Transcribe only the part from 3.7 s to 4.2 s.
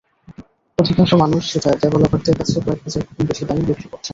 করছেন।